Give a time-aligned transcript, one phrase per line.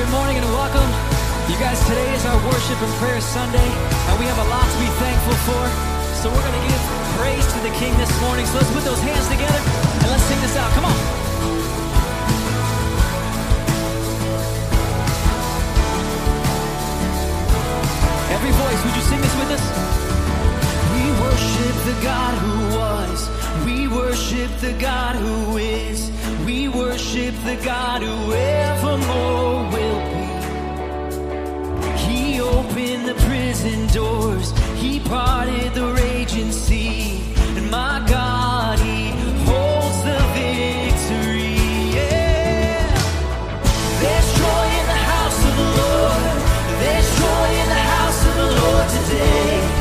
[0.00, 0.88] Good morning and welcome.
[1.52, 3.68] You guys, today is our worship and prayer Sunday,
[4.08, 5.60] and we have a lot to be thankful for.
[6.16, 6.82] So we're going to give
[7.20, 8.46] praise to the King this morning.
[8.46, 10.72] So let's put those hands together and let's sing this out.
[10.72, 10.96] Come on.
[18.32, 19.64] Every voice, would you sing this with us?
[20.96, 23.28] We worship the God who was.
[23.68, 26.08] We worship the God who is.
[26.50, 30.26] We worship the God who evermore will be.
[32.02, 37.22] He opened the prison doors, He parted the raging sea.
[37.56, 39.10] And my God, He
[39.46, 41.54] holds the victory.
[41.94, 42.98] Yeah.
[44.02, 46.24] There's joy in the house of the Lord.
[46.82, 49.79] There's joy in the house of the Lord today.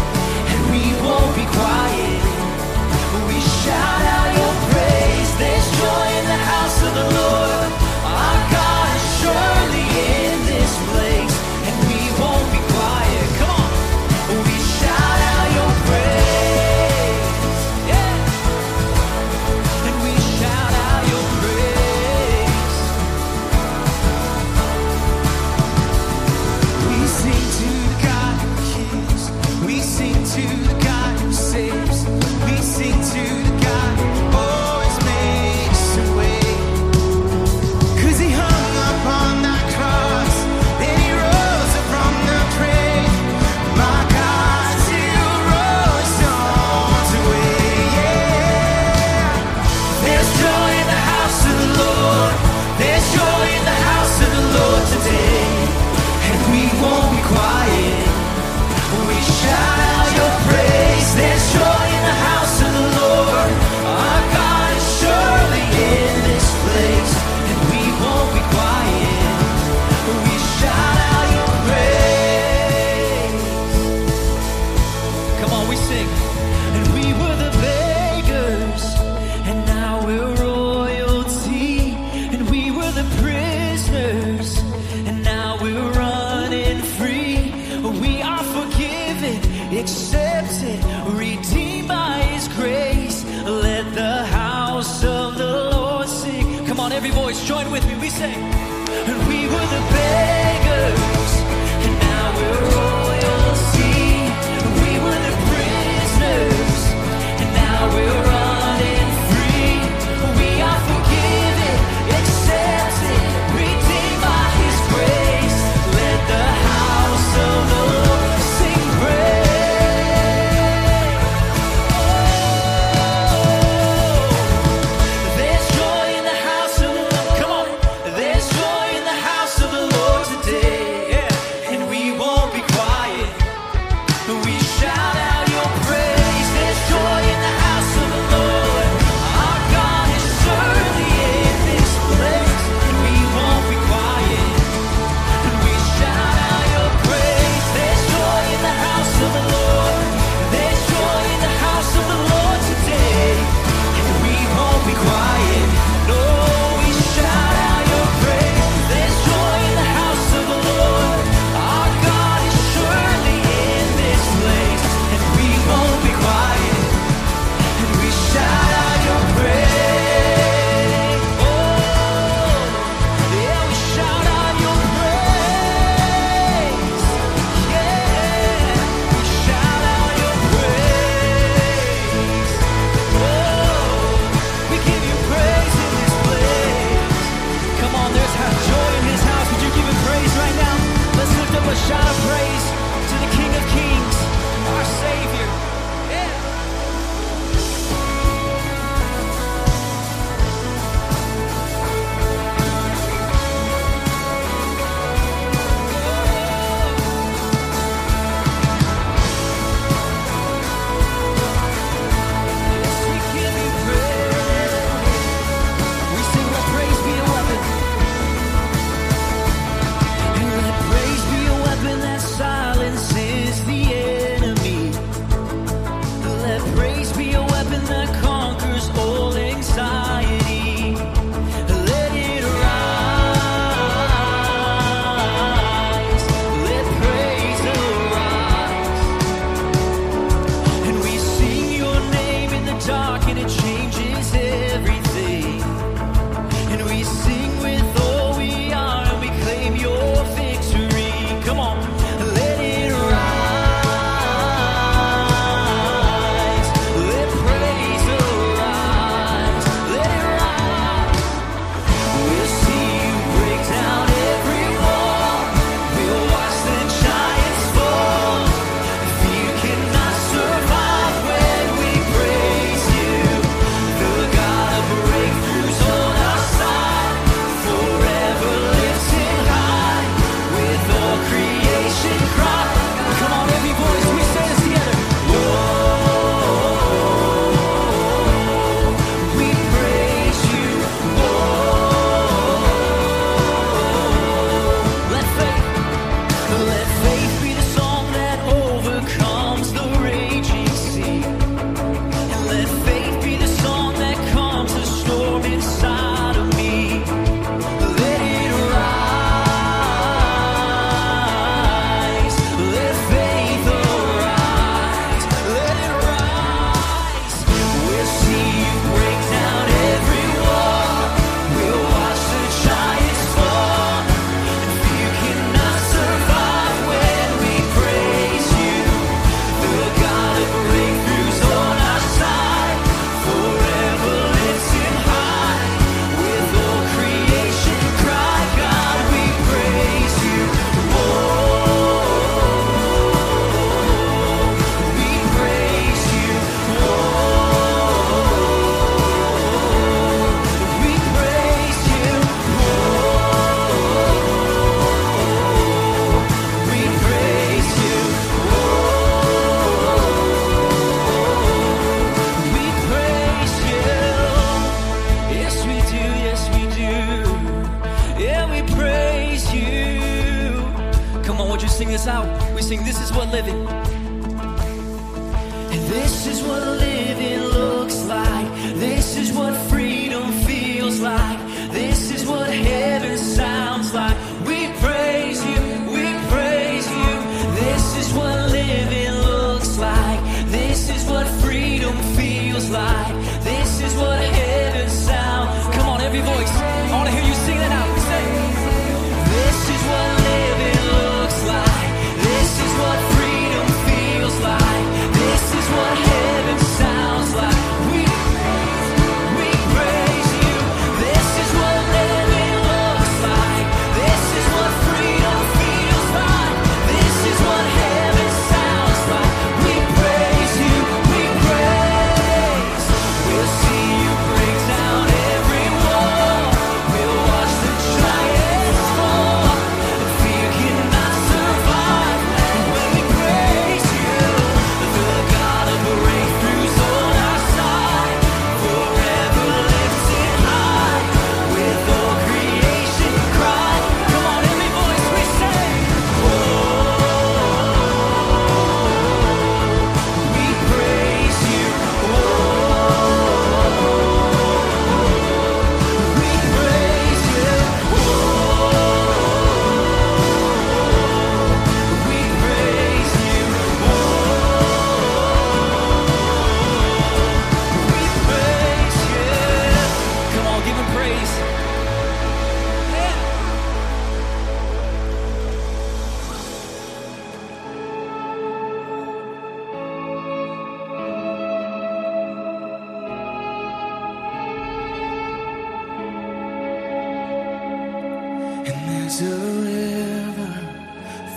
[489.22, 490.54] River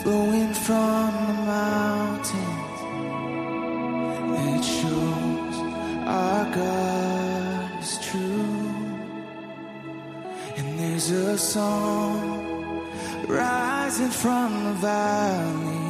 [0.02, 1.42] flowing from the
[4.64, 5.56] shows
[6.06, 6.44] our
[7.98, 8.72] true.
[10.56, 12.86] And there's a song
[13.26, 15.82] rising from the valley.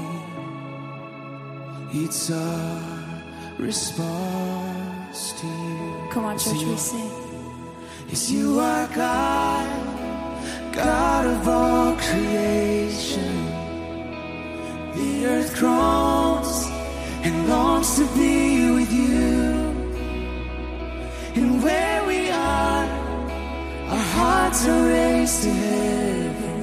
[1.92, 2.80] It's our
[3.58, 6.08] response to you.
[6.10, 7.10] Come on, church, we sing.
[8.08, 9.81] Yes, you are God.
[10.72, 13.34] God of all creation,
[14.94, 16.66] the earth groans
[17.22, 19.52] and longs to be with you.
[21.34, 22.86] And where we are,
[23.88, 26.62] our hearts are raised to heaven.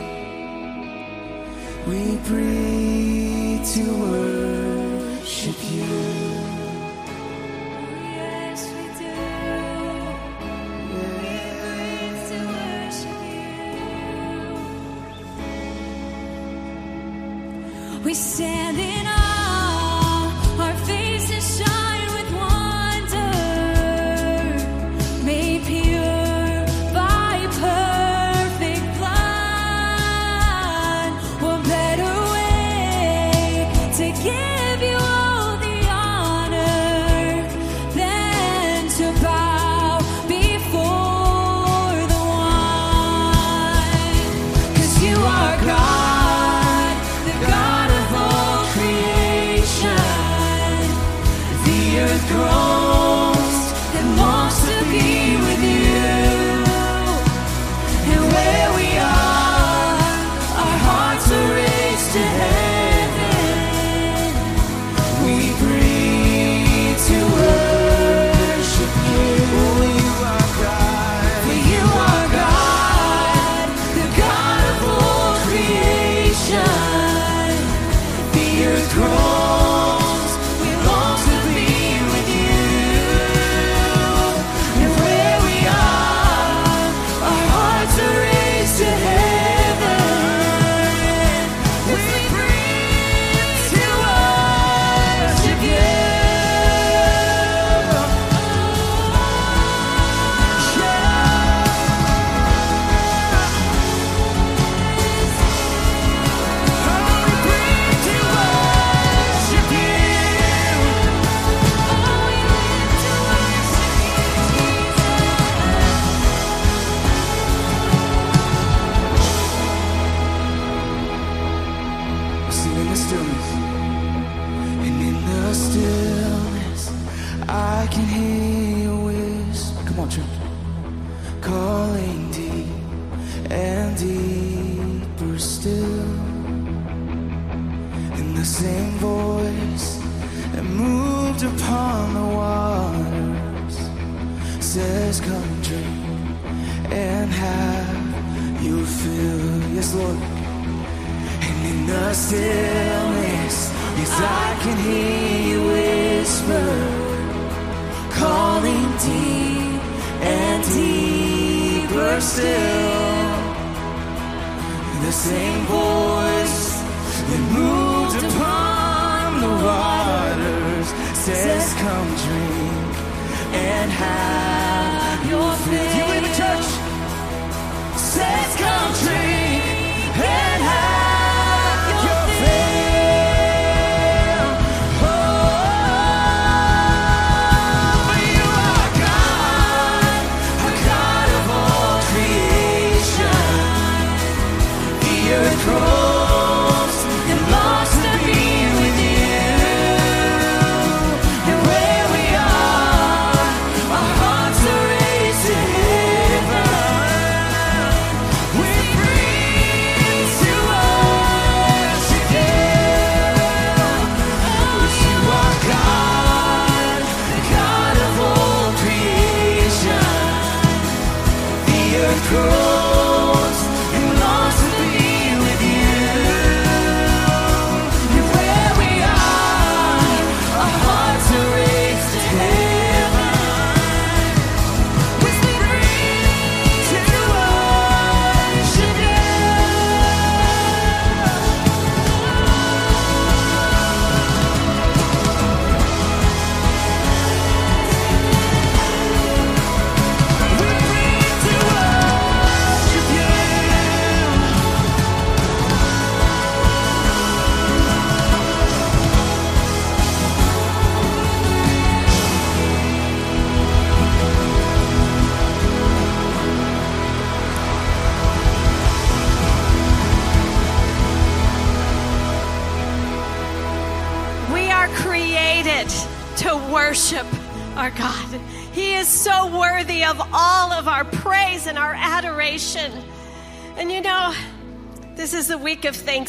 [1.88, 6.09] We breathe to worship you.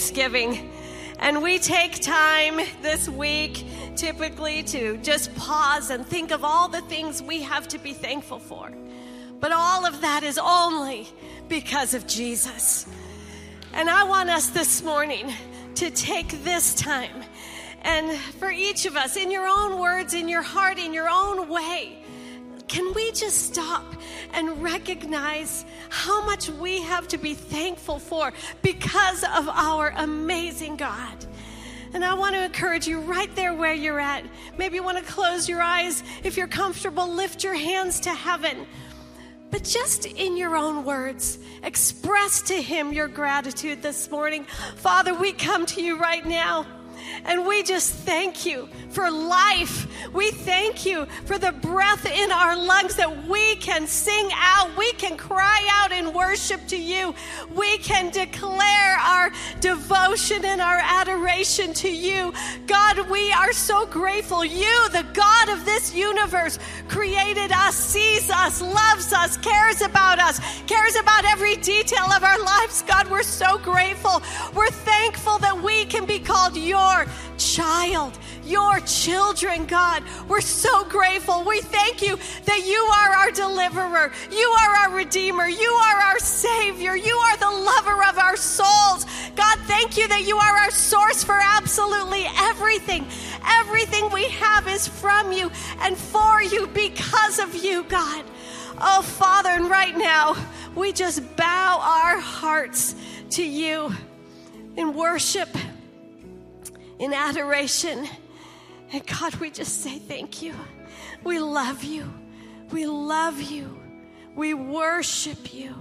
[0.01, 0.71] Thanksgiving.
[1.19, 3.67] And we take time this week
[3.97, 8.39] typically to just pause and think of all the things we have to be thankful
[8.39, 8.73] for.
[9.41, 11.07] But all of that is only
[11.51, 12.87] because of Jesus.
[13.75, 15.31] And I want us this morning
[15.75, 17.23] to take this time
[17.83, 21.49] and for each of us, in your own words, in your heart, in your own
[21.49, 22.00] way,
[22.71, 23.85] can we just stop
[24.33, 31.27] and recognize how much we have to be thankful for because of our amazing God?
[31.95, 34.25] And I want to encourage you right there where you're at.
[34.57, 36.05] Maybe you want to close your eyes.
[36.23, 38.65] If you're comfortable, lift your hands to heaven.
[39.51, 44.45] But just in your own words, express to Him your gratitude this morning.
[44.77, 46.67] Father, we come to you right now.
[47.25, 49.87] And we just thank you for life.
[50.13, 54.77] We thank you for the breath in our lungs that we can sing out.
[54.77, 57.15] We can cry out in worship to you.
[57.55, 59.31] We can declare our
[59.61, 62.33] devotion and our adoration to you.
[62.67, 64.45] God, we are so grateful.
[64.45, 70.41] You, the God of this universe, created us, sees us, loves us, cares about us,
[70.67, 72.83] cares about every detail of our lives.
[72.83, 74.23] God, we're so grateful.
[74.55, 77.07] We're thankful that we can be called your
[77.39, 78.19] child,
[78.51, 80.03] your children, God.
[80.29, 81.45] We're so grateful.
[81.45, 86.19] We thank you that you are our deliverer, you are our redeemer, you are our
[86.19, 89.07] savior, you are the lover of our souls.
[89.37, 93.07] God, thank you that you are our source for absolutely everything.
[93.61, 98.25] Everything we have is from you and for you because of you, God.
[98.81, 100.37] Oh, Father, and right now,
[100.75, 102.95] we just bow our hearts
[103.31, 103.95] to you
[104.77, 105.49] in worship
[107.01, 108.07] in adoration.
[108.93, 110.55] And God, we just say thank you.
[111.23, 112.13] We love you.
[112.73, 113.79] We love you.
[114.35, 115.75] We worship you.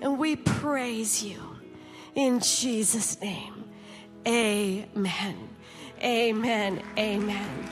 [0.00, 1.40] And we praise you.
[2.14, 3.64] In Jesus' name.
[4.26, 5.48] Amen.
[6.02, 6.82] Amen.
[6.98, 7.68] Amen.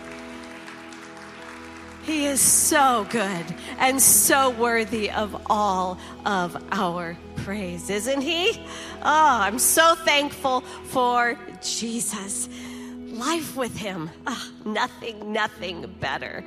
[2.03, 3.45] He is so good
[3.79, 8.61] and so worthy of all of our praise, isn't he?
[9.03, 12.49] Oh, I'm so thankful for Jesus.
[13.21, 16.43] Life with him, ah, nothing, nothing better.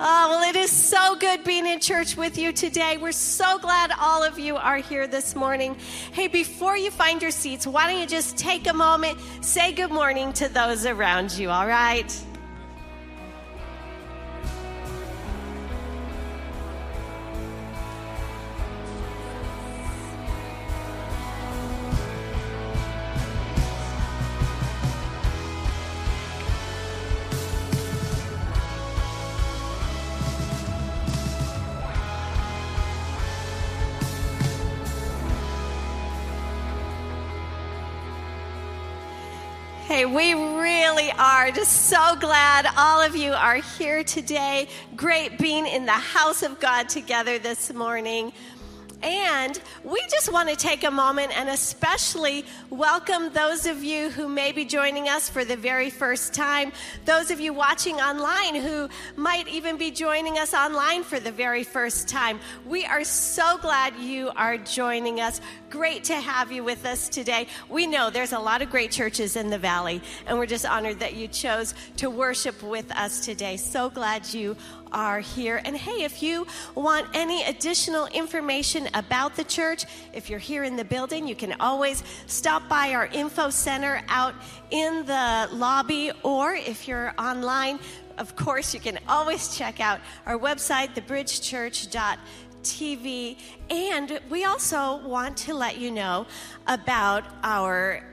[0.00, 2.96] Oh, well, it is so good being in church with you today.
[2.96, 5.76] We're so glad all of you are here this morning.
[6.12, 9.90] Hey, before you find your seats, why don't you just take a moment, say good
[9.90, 12.10] morning to those around you, all right?
[40.14, 44.68] We really are just so glad all of you are here today.
[44.94, 48.32] Great being in the house of God together this morning.
[49.04, 54.28] And we just want to take a moment and especially welcome those of you who
[54.28, 56.72] may be joining us for the very first time,
[57.04, 61.64] those of you watching online who might even be joining us online for the very
[61.64, 62.40] first time.
[62.64, 65.38] We are so glad you are joining us.
[65.68, 67.48] Great to have you with us today.
[67.68, 71.00] We know there's a lot of great churches in the valley, and we're just honored
[71.00, 73.58] that you chose to worship with us today.
[73.58, 74.56] So glad you
[74.94, 75.60] are here.
[75.64, 80.76] And hey, if you want any additional information about the church, if you're here in
[80.76, 84.34] the building, you can always stop by our info center out
[84.70, 87.78] in the lobby, or if you're online,
[88.16, 93.38] of course, you can always check out our website, thebridgechurch.tv.
[93.70, 96.26] And we also want to let you know
[96.66, 98.04] about our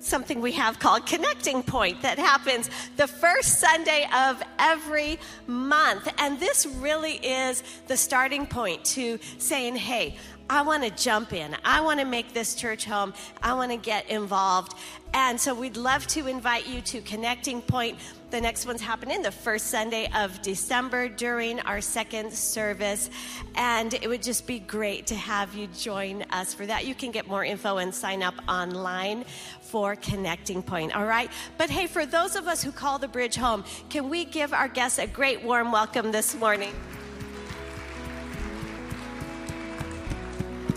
[0.00, 6.08] something we have called Connecting Point that happens the first Sunday of every month.
[6.18, 10.16] And this really is the starting point to saying, hey,
[10.48, 11.56] I want to jump in.
[11.64, 13.14] I want to make this church home.
[13.40, 14.74] I want to get involved.
[15.14, 17.98] And so we'd love to invite you to Connecting Point.
[18.30, 23.10] The next one's happening the first Sunday of December during our second service.
[23.56, 26.86] And it would just be great to have you join us for that.
[26.86, 29.24] You can get more info and sign up online
[29.62, 31.28] for Connecting Point, all right?
[31.58, 34.68] But hey, for those of us who call the bridge home, can we give our
[34.68, 36.72] guests a great warm welcome this morning?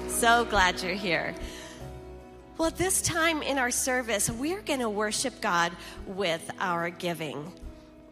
[0.08, 1.36] So glad you're here.
[2.63, 5.73] Well, this time in our service, we're going to worship God
[6.08, 7.52] with our giving.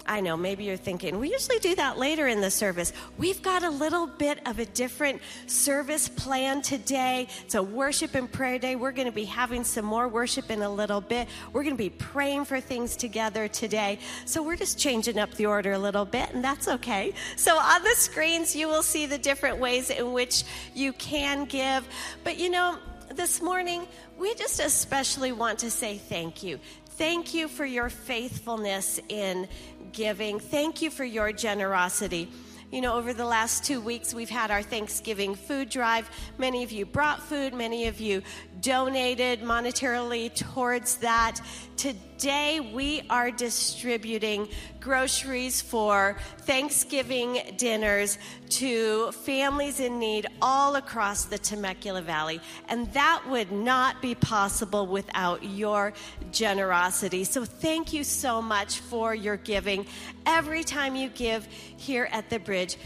[0.06, 2.92] I know, maybe you're thinking, we usually do that later in the service.
[3.18, 7.30] We've got a little bit of a different service plan today.
[7.46, 8.76] It's a worship and prayer day.
[8.76, 11.30] We're going to be having some more worship in a little bit.
[11.54, 14.00] We're going to be praying for things together today.
[14.26, 17.14] So we're just changing up the order a little bit, and that's okay.
[17.38, 20.44] So on the screens, you will see the different ways in which
[20.76, 21.88] you can give.
[22.26, 22.80] But you know,
[23.16, 23.88] this morning,
[24.22, 26.60] we just especially want to say thank you.
[26.92, 29.48] Thank you for your faithfulness in
[29.92, 30.40] giving.
[30.40, 32.30] Thank you for your generosity.
[32.72, 36.10] You know, over the last two weeks, we've had our Thanksgiving food drive.
[36.38, 38.22] Many of you brought food, many of you
[38.62, 41.42] donated monetarily towards that.
[41.76, 44.48] Today, we are distributing
[44.80, 52.40] groceries for Thanksgiving dinners to families in need all across the Temecula Valley.
[52.68, 55.94] And that would not be possible without your
[56.32, 57.24] generosity.
[57.24, 59.88] So, thank you so much for your giving.
[60.26, 62.78] Every time you give here at the bridge,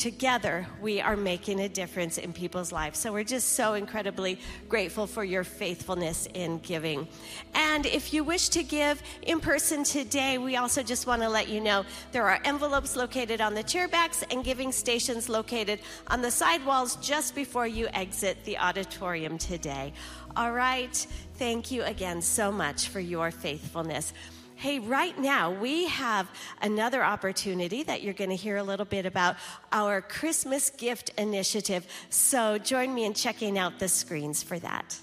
[0.00, 2.98] together we are making a difference in people's lives.
[2.98, 7.06] So we're just so incredibly grateful for your faithfulness in giving.
[7.52, 11.48] And if you wish to give in person today, we also just want to let
[11.48, 16.30] you know there are envelopes located on the chairbacks and giving stations located on the
[16.30, 19.92] side walls just before you exit the auditorium today.
[20.34, 20.96] All right.
[21.34, 24.14] Thank you again so much for your faithfulness.
[24.60, 26.28] Hey, right now we have
[26.60, 29.36] another opportunity that you're going to hear a little bit about
[29.72, 31.86] our Christmas gift initiative.
[32.10, 34.98] So join me in checking out the screens for that.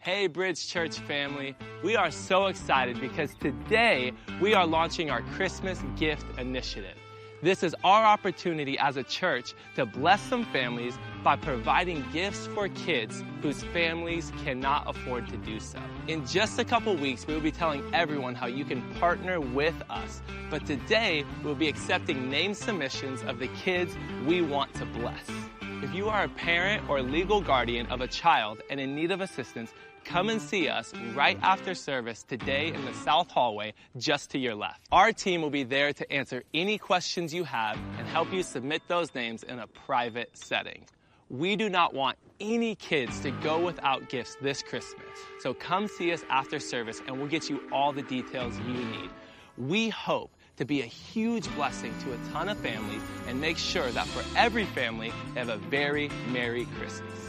[0.00, 1.54] Hey, Bridge Church family.
[1.84, 6.96] We are so excited because today we are launching our Christmas gift initiative.
[7.40, 12.68] This is our opportunity as a church to bless some families by providing gifts for
[12.68, 15.78] kids whose families cannot afford to do so.
[16.08, 19.80] In just a couple weeks, we will be telling everyone how you can partner with
[19.88, 20.20] us.
[20.50, 23.96] But today, we'll be accepting name submissions of the kids
[24.26, 25.30] we want to bless.
[25.80, 29.20] If you are a parent or legal guardian of a child and in need of
[29.20, 29.72] assistance,
[30.08, 34.54] come and see us right after service today in the South Hallway just to your
[34.54, 34.80] left.
[34.90, 38.80] Our team will be there to answer any questions you have and help you submit
[38.88, 40.86] those names in a private setting.
[41.28, 45.04] We do not want any kids to go without gifts this Christmas.
[45.40, 49.10] So come see us after service and we'll get you all the details you need.
[49.58, 53.90] We hope to be a huge blessing to a ton of families and make sure
[53.90, 57.28] that for every family, they have a very Merry Christmas.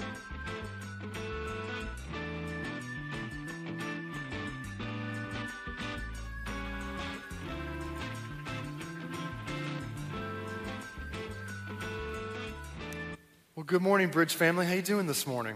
[13.69, 14.65] Good morning, Bridge family.
[14.65, 15.55] How you doing this morning?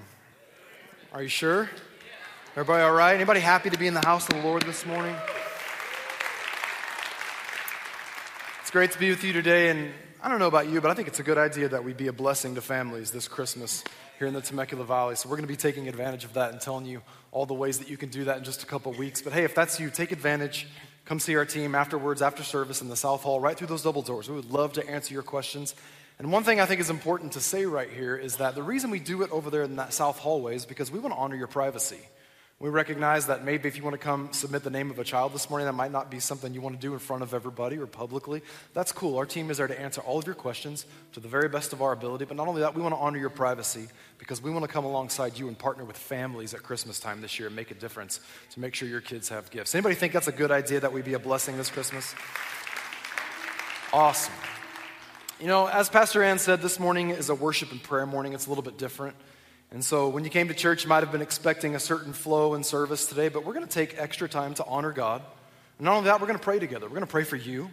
[1.14, 1.68] Are you sure?
[2.52, 3.16] Everybody all right?
[3.16, 5.16] Anybody happy to be in the house of the Lord this morning?
[8.62, 9.72] It's great to be with you today.
[9.72, 11.94] And I don't know about you, but I think it's a good idea that we
[11.94, 13.84] be a blessing to families this Christmas
[14.20, 15.16] here in the Temecula Valley.
[15.16, 17.80] So we're going to be taking advantage of that and telling you all the ways
[17.80, 19.24] that you can do that in just a couple weeks.
[19.24, 20.68] But hey, if that's you, take advantage.
[21.06, 24.04] Come see our team afterwards, after service in the South Hall, right through those double
[24.04, 24.30] doors.
[24.30, 25.74] We would love to answer your questions.
[26.20, 28.92] And one thing I think is important to say right here is that the reason
[28.92, 31.36] we do it over there in that South hallway is because we want to honor
[31.36, 32.00] your privacy.
[32.60, 35.34] We recognize that maybe if you want to come submit the name of a child
[35.34, 37.78] this morning, that might not be something you want to do in front of everybody
[37.78, 38.42] or publicly.
[38.74, 39.18] That's cool.
[39.18, 41.82] Our team is there to answer all of your questions to the very best of
[41.82, 42.24] our ability.
[42.24, 44.86] But not only that, we want to honor your privacy because we want to come
[44.86, 48.22] alongside you and partner with families at Christmas time this year and make a difference
[48.52, 49.76] to make sure your kids have gifts.
[49.76, 52.16] Anybody think that's a good idea that we be a blessing this Christmas?
[53.92, 54.34] Awesome.
[55.40, 58.34] You know, as Pastor Ann said, this morning is a worship and prayer morning.
[58.34, 59.16] It's a little bit different.
[59.72, 62.54] And so when you came to church, you might have been expecting a certain flow
[62.54, 65.24] and service today, but we're going to take extra time to honor God.
[65.80, 66.86] And not only that, we're going to pray together.
[66.86, 67.70] We're going to pray for you.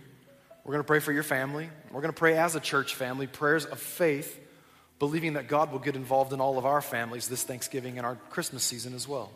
[0.64, 1.68] We're going to pray for your family.
[1.92, 4.40] We're going to pray as a church family, prayers of faith,
[4.98, 8.16] believing that God will get involved in all of our families this Thanksgiving and our
[8.30, 9.30] Christmas season as well.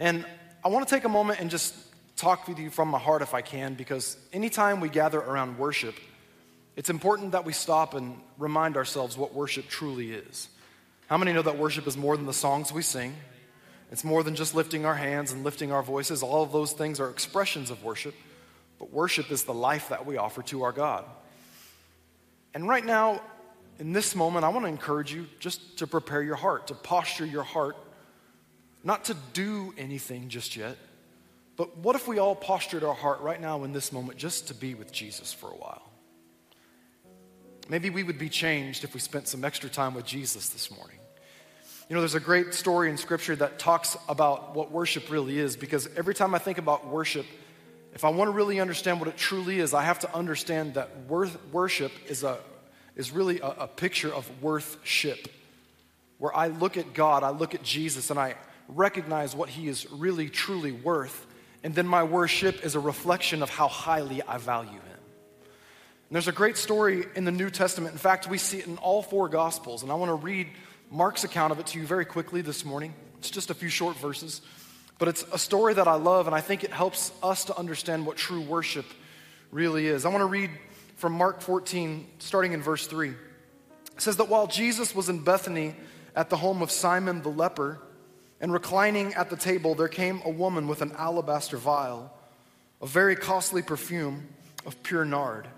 [0.00, 0.26] And
[0.64, 1.74] I want to take a moment and just
[2.16, 5.94] talk with you from my heart if I can, because anytime we gather around worship,
[6.76, 10.48] it's important that we stop and remind ourselves what worship truly is.
[11.06, 13.14] How many know that worship is more than the songs we sing?
[13.90, 16.22] It's more than just lifting our hands and lifting our voices.
[16.22, 18.14] All of those things are expressions of worship,
[18.78, 21.04] but worship is the life that we offer to our God.
[22.54, 23.20] And right now,
[23.78, 27.26] in this moment, I want to encourage you just to prepare your heart, to posture
[27.26, 27.76] your heart,
[28.82, 30.78] not to do anything just yet,
[31.56, 34.54] but what if we all postured our heart right now in this moment just to
[34.54, 35.91] be with Jesus for a while?
[37.68, 40.98] Maybe we would be changed if we spent some extra time with Jesus this morning.
[41.88, 45.56] You know, there's a great story in Scripture that talks about what worship really is
[45.56, 47.26] because every time I think about worship,
[47.94, 51.06] if I want to really understand what it truly is, I have to understand that
[51.06, 52.38] worth, worship is, a,
[52.96, 55.28] is really a, a picture of worthship.
[56.18, 58.36] Where I look at God, I look at Jesus, and I
[58.68, 61.26] recognize what He is really, truly worth.
[61.62, 64.91] And then my worship is a reflection of how highly I value Him.
[66.12, 67.92] And there's a great story in the New Testament.
[67.92, 69.82] In fact, we see it in all four Gospels.
[69.82, 70.46] And I want to read
[70.90, 72.92] Mark's account of it to you very quickly this morning.
[73.16, 74.42] It's just a few short verses,
[74.98, 78.04] but it's a story that I love, and I think it helps us to understand
[78.04, 78.84] what true worship
[79.52, 80.04] really is.
[80.04, 80.50] I want to read
[80.96, 83.08] from Mark 14, starting in verse 3.
[83.08, 83.16] It
[83.96, 85.74] says that while Jesus was in Bethany
[86.14, 87.80] at the home of Simon the leper,
[88.38, 92.12] and reclining at the table, there came a woman with an alabaster vial,
[92.82, 94.28] a very costly perfume
[94.66, 95.48] of pure nard.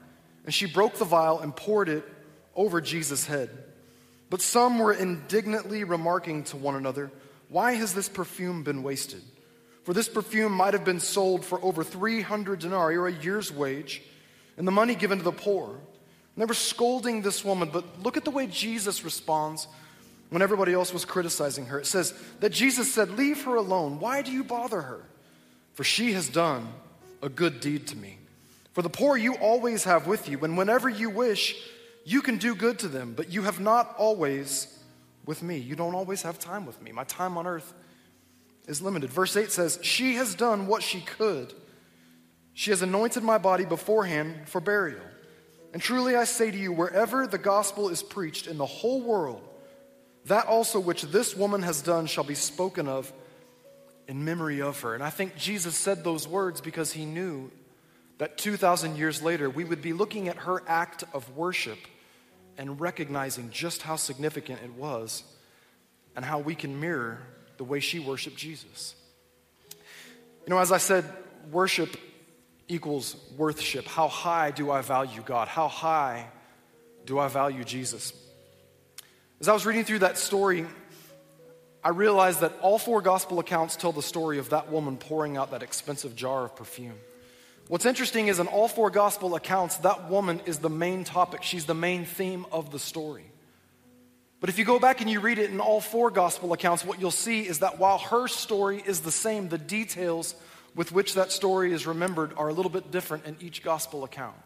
[0.45, 2.05] And she broke the vial and poured it
[2.55, 3.51] over Jesus' head.
[4.31, 7.11] But some were indignantly remarking to one another,
[7.49, 9.23] Why has this perfume been wasted?
[9.85, 14.03] For this perfume might have been sold for over 300 denarii, or a year's wage,
[14.57, 15.71] and the money given to the poor.
[15.71, 19.69] And they were scolding this woman, but look at the way Jesus responds
[20.31, 21.79] when everybody else was criticizing her.
[21.79, 24.01] It says that Jesus said, Leave her alone.
[24.01, 25.05] Why do you bother her?
[25.75, 26.73] For she has done
[27.23, 28.19] a good deed to me.
[28.75, 31.57] For the poor you always have with you, and whenever you wish,
[32.05, 34.67] you can do good to them, but you have not always
[35.25, 35.59] with me.
[35.59, 36.91] You don't always have time with me.
[36.91, 37.73] My time on earth
[38.67, 39.11] is limited.
[39.11, 41.55] Verse 8 says, She has done what she could.
[42.53, 45.01] She has anointed my body beforehand for burial.
[45.73, 49.49] And truly I say to you, wherever the gospel is preached in the whole world,
[50.27, 53.13] that also which this woman has done shall be spoken of
[54.09, 54.95] in memory of her.
[54.95, 57.53] And I think Jesus said those words because he knew
[58.19, 61.79] that 2,000 years later we would be looking at her act of worship
[62.57, 65.25] and recognizing just how significant it was
[66.17, 67.19] and how we can mirror
[67.57, 68.95] the way she worshiped Jesus.
[70.47, 71.05] You know, as I said,
[71.51, 71.97] worship
[72.69, 73.87] equals worthship.
[73.87, 75.49] How high do I value God?
[75.49, 76.29] How high
[77.07, 78.13] do I value Jesus?
[79.41, 80.67] As I was reading through that story,
[81.83, 85.51] I realized that all four gospel accounts tell the story of that woman pouring out
[85.51, 86.99] that expensive jar of perfume.
[87.69, 91.43] What's interesting is in all four gospel accounts, that woman is the main topic.
[91.43, 93.25] She's the main theme of the story.
[94.41, 97.01] But if you go back and you read it in all four gospel accounts, what
[97.01, 100.35] you'll see is that while her story is the same, the details
[100.75, 104.37] with which that story is remembered are a little bit different in each gospel account.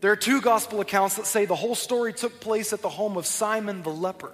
[0.00, 3.16] There are two gospel accounts that say the whole story took place at the home
[3.16, 4.32] of Simon the leper.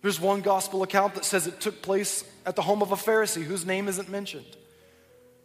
[0.00, 3.42] There's one gospel account that says it took place at the home of a Pharisee
[3.42, 4.56] whose name isn't mentioned.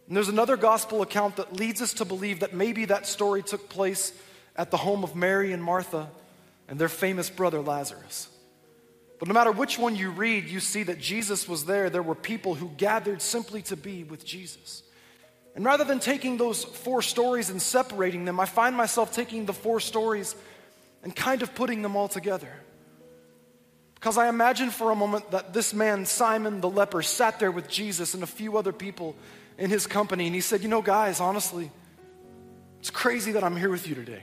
[0.08, 3.68] And there's another gospel account that leads us to believe that maybe that story took
[3.68, 4.12] place
[4.56, 6.08] at the home of Mary and Martha
[6.66, 8.28] and their famous brother Lazarus.
[9.18, 11.90] But no matter which one you read, you see that Jesus was there.
[11.90, 14.82] There were people who gathered simply to be with Jesus.
[15.54, 19.52] And rather than taking those four stories and separating them, I find myself taking the
[19.52, 20.36] four stories
[21.02, 22.52] and kind of putting them all together.
[23.96, 27.68] Because I imagine for a moment that this man, Simon the leper, sat there with
[27.68, 29.16] Jesus and a few other people
[29.58, 31.70] in his company, and he said, You know, guys, honestly,
[32.80, 34.22] it's crazy that I'm here with you today.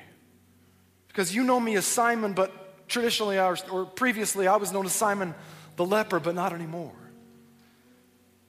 [1.09, 4.93] Because you know me as Simon, but traditionally I or previously I was known as
[4.93, 5.35] Simon
[5.75, 6.93] the leper, but not anymore.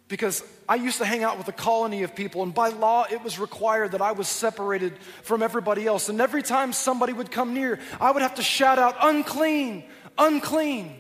[0.09, 3.25] Because I used to hang out with a colony of people, and by law, it
[3.25, 6.09] was required that I was separated from everybody else.
[6.09, 9.85] And every time somebody would come near, I would have to shout out, unclean,
[10.17, 10.95] unclean.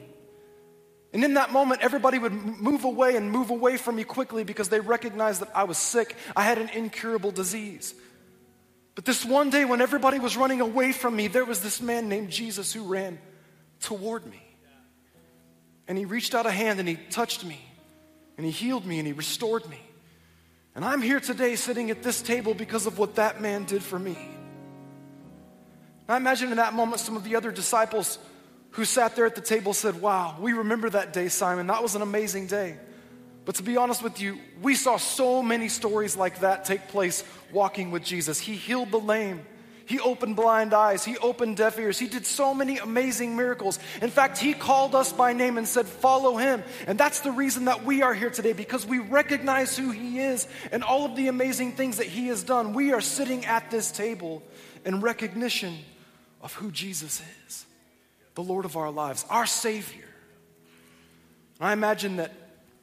[1.16, 4.68] And in that moment, everybody would move away and move away from me quickly because
[4.68, 6.14] they recognized that I was sick.
[6.36, 7.94] I had an incurable disease.
[8.94, 12.10] But this one day, when everybody was running away from me, there was this man
[12.10, 13.18] named Jesus who ran
[13.80, 14.42] toward me.
[15.88, 17.64] And he reached out a hand and he touched me
[18.36, 19.80] and he healed me and he restored me.
[20.74, 23.98] And I'm here today sitting at this table because of what that man did for
[23.98, 24.18] me.
[26.10, 28.18] I imagine in that moment some of the other disciples
[28.70, 31.66] who sat there at the table said, Wow, we remember that day, Simon.
[31.66, 32.76] That was an amazing day.
[33.44, 37.22] But to be honest with you, we saw so many stories like that take place
[37.52, 38.40] walking with Jesus.
[38.40, 39.46] He healed the lame.
[39.86, 41.04] He opened blind eyes.
[41.04, 41.96] He opened deaf ears.
[41.96, 43.78] He did so many amazing miracles.
[44.02, 46.64] In fact, He called us by name and said, Follow Him.
[46.88, 50.48] And that's the reason that we are here today because we recognize who He is
[50.72, 52.72] and all of the amazing things that He has done.
[52.72, 54.42] We are sitting at this table
[54.84, 55.78] in recognition
[56.42, 57.65] of who Jesus is,
[58.36, 60.04] the Lord of our lives, our Savior.
[61.58, 62.32] I imagine that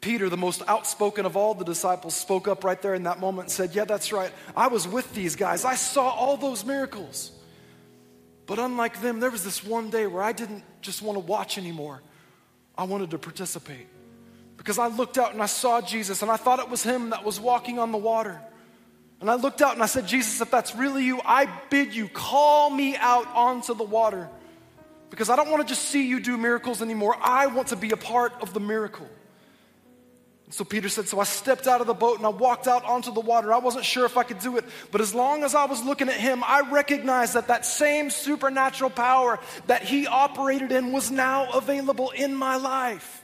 [0.01, 3.45] Peter, the most outspoken of all the disciples, spoke up right there in that moment
[3.45, 4.31] and said, Yeah, that's right.
[4.57, 5.63] I was with these guys.
[5.63, 7.31] I saw all those miracles.
[8.45, 11.57] But unlike them, there was this one day where I didn't just want to watch
[11.57, 12.01] anymore.
[12.77, 13.87] I wanted to participate.
[14.57, 17.23] Because I looked out and I saw Jesus and I thought it was him that
[17.23, 18.41] was walking on the water.
[19.21, 22.09] And I looked out and I said, Jesus, if that's really you, I bid you,
[22.09, 24.29] call me out onto the water.
[25.13, 27.15] Because I don't want to just see you do miracles anymore.
[27.21, 29.07] I want to be a part of the miracle.
[30.49, 33.13] So Peter said, So I stepped out of the boat and I walked out onto
[33.13, 33.53] the water.
[33.53, 36.09] I wasn't sure if I could do it, but as long as I was looking
[36.09, 41.47] at him, I recognized that that same supernatural power that he operated in was now
[41.51, 43.22] available in my life.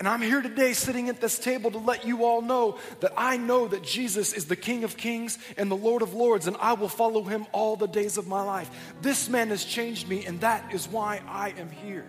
[0.00, 3.36] And I'm here today sitting at this table to let you all know that I
[3.36, 6.72] know that Jesus is the King of Kings and the Lord of Lords, and I
[6.72, 8.70] will follow him all the days of my life.
[9.02, 12.06] This man has changed me, and that is why I am here.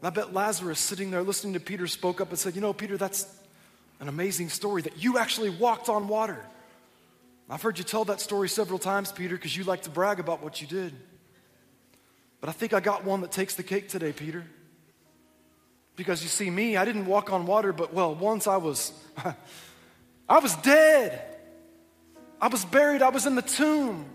[0.00, 2.72] And I bet Lazarus, sitting there listening to Peter, spoke up and said, You know,
[2.72, 3.26] Peter, that's
[4.00, 6.42] an amazing story that you actually walked on water.
[7.50, 10.42] I've heard you tell that story several times, Peter, because you like to brag about
[10.42, 10.94] what you did.
[12.40, 14.46] But I think I got one that takes the cake today, Peter.
[16.00, 18.90] Because you see, me, I didn't walk on water, but well, once I was,
[20.30, 21.22] I was dead.
[22.40, 24.06] I was buried, I was in the tomb.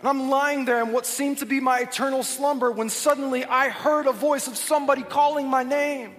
[0.00, 3.70] And I'm lying there in what seemed to be my eternal slumber when suddenly I
[3.70, 6.14] heard a voice of somebody calling my name.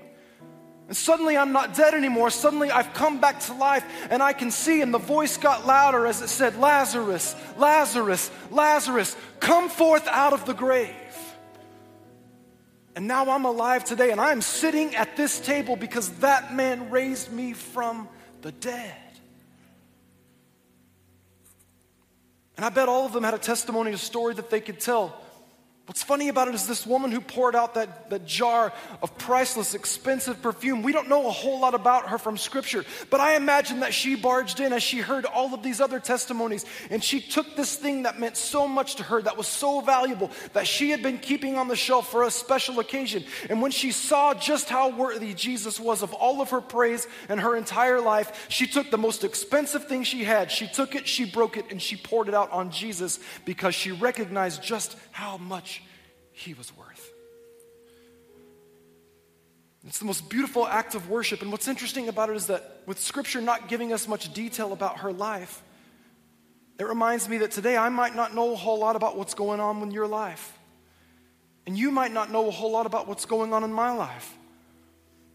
[0.87, 2.31] And suddenly I'm not dead anymore.
[2.31, 6.07] Suddenly I've come back to life and I can see, and the voice got louder
[6.07, 10.95] as it said, Lazarus, Lazarus, Lazarus, come forth out of the grave.
[12.97, 17.31] And now I'm alive today, and I'm sitting at this table because that man raised
[17.31, 18.09] me from
[18.41, 18.97] the dead.
[22.55, 25.21] And I bet all of them had a testimony, a story that they could tell.
[25.87, 29.73] What's funny about it is this woman who poured out that, that jar of priceless,
[29.73, 30.81] expensive perfume.
[30.81, 34.15] We don't know a whole lot about her from Scripture, but I imagine that she
[34.15, 38.03] barged in as she heard all of these other testimonies, and she took this thing
[38.03, 41.55] that meant so much to her, that was so valuable, that she had been keeping
[41.55, 43.23] on the shelf for a special occasion.
[43.49, 47.39] And when she saw just how worthy Jesus was of all of her praise and
[47.39, 51.23] her entire life, she took the most expensive thing she had, she took it, she
[51.23, 55.76] broke it, and she poured it out on Jesus because she recognized just how much
[56.37, 57.13] he was worth.
[59.87, 61.41] It's the most beautiful act of worship.
[61.41, 64.99] And what's interesting about it is that with Scripture not giving us much detail about
[64.99, 65.63] her life,
[66.77, 69.59] it reminds me that today I might not know a whole lot about what's going
[69.59, 70.57] on in your life.
[71.65, 74.36] And you might not know a whole lot about what's going on in my life.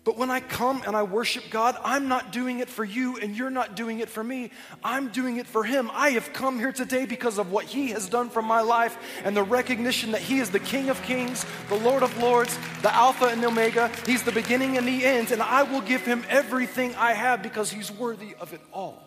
[0.04, 3.36] But when I come and I worship God, I'm not doing it for you and
[3.36, 4.50] you're not doing it for me.
[4.82, 5.92] I'm doing it for Him.
[5.94, 9.36] I have come here today because of what He has done for my life and
[9.36, 13.26] the recognition that He is the King of Kings, the Lord of Lords, the Alpha
[13.26, 13.92] and the Omega.
[14.04, 17.70] He's the beginning and the end, and I will give Him everything I have because
[17.70, 19.00] He's worthy of it all.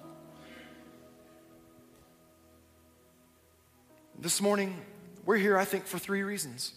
[4.17, 4.79] This morning,
[5.25, 6.71] we're here, I think, for three reasons.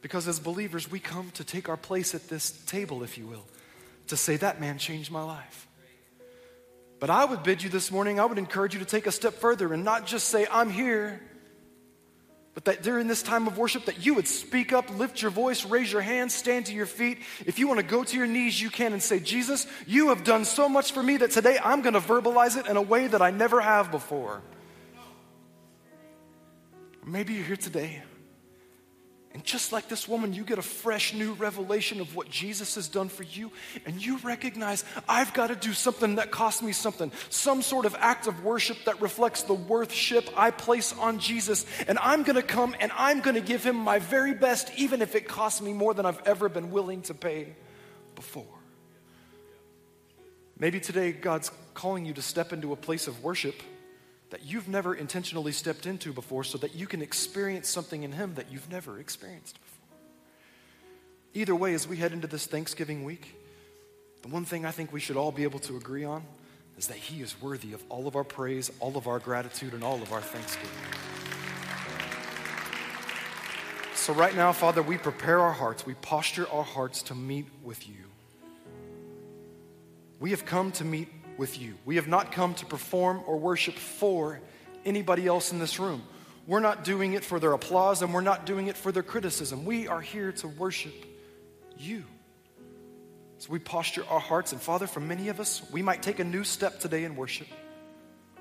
[0.00, 3.44] Because as believers, we come to take our place at this table, if you will,
[4.08, 5.66] to say, That man changed my life.
[7.00, 9.34] But I would bid you this morning, I would encourage you to take a step
[9.34, 11.20] further and not just say, I'm here,
[12.54, 15.64] but that during this time of worship that you would speak up, lift your voice,
[15.64, 17.18] raise your hands, stand to your feet.
[17.46, 20.24] If you want to go to your knees, you can and say, Jesus, you have
[20.24, 23.06] done so much for me that today I'm going to verbalize it in a way
[23.06, 24.42] that I never have before.
[27.06, 28.02] Maybe you're here today
[29.34, 32.88] and just like this woman, you get a fresh new revelation of what Jesus has
[32.88, 33.52] done for you,
[33.84, 37.94] and you recognize, I've got to do something that costs me something, some sort of
[37.98, 41.66] act of worship that reflects the worthship I place on Jesus.
[41.86, 45.02] And I'm going to come and I'm going to give him my very best, even
[45.02, 47.54] if it costs me more than I've ever been willing to pay
[48.14, 48.46] before.
[50.58, 53.54] Maybe today God's calling you to step into a place of worship
[54.30, 58.34] that you've never intentionally stepped into before so that you can experience something in Him
[58.34, 59.88] that you've never experienced before.
[61.34, 63.34] Either way, as we head into this Thanksgiving week,
[64.22, 66.22] the one thing I think we should all be able to agree on
[66.76, 69.82] is that He is worthy of all of our praise, all of our gratitude, and
[69.82, 70.70] all of our thanksgiving.
[73.94, 77.86] So, right now, Father, we prepare our hearts, we posture our hearts to meet with
[77.88, 78.04] you.
[80.20, 81.74] We have come to meet with you.
[81.84, 84.40] We have not come to perform or worship for
[84.84, 86.02] anybody else in this room.
[86.46, 89.64] We're not doing it for their applause and we're not doing it for their criticism.
[89.64, 90.94] We are here to worship
[91.78, 92.04] you.
[93.38, 96.24] So we posture our hearts, and Father, for many of us, we might take a
[96.24, 97.46] new step today in worship.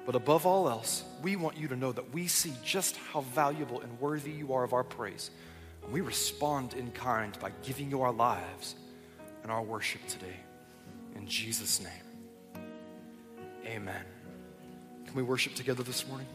[0.08, 3.82] But above all else, we want you to know that we see just how valuable
[3.82, 5.30] and worthy you are of our praise.
[5.84, 8.74] And we respond in kind by giving you our lives
[9.44, 10.38] and our worship today.
[11.16, 12.07] In Jesus' name.
[13.68, 14.04] Amen.
[15.06, 16.28] Can we worship together this morning?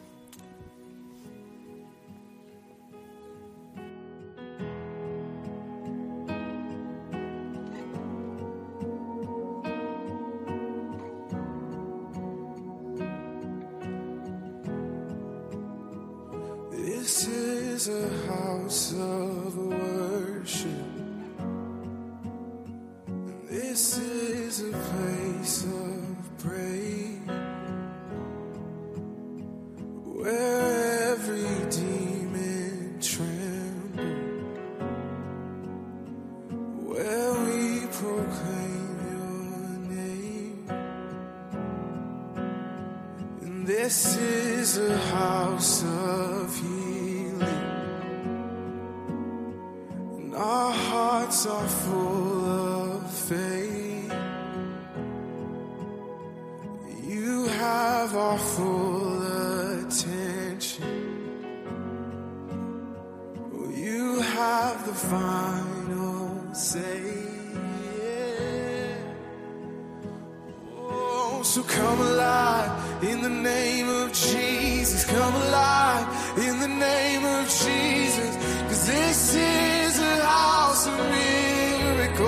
[71.43, 75.05] So come alive in the name of Jesus.
[75.05, 78.35] Come alive in the name of Jesus.
[78.67, 82.21] Cause this is a house of miracles.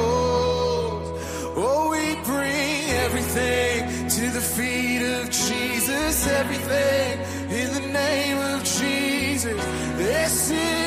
[1.56, 6.28] Oh, we bring everything to the feet of Jesus.
[6.28, 7.20] Everything
[7.52, 9.64] in the name of Jesus.
[9.98, 10.85] This is